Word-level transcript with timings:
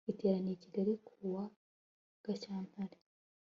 iteraniye 0.11 0.53
i 0.55 0.63
kigali 0.63 0.93
kuwa 1.05 1.43
gashyantare 2.25 2.97